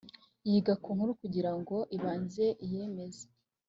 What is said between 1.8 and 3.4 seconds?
ibanze iyemeze